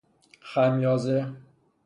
[0.41, 1.35] خمیازه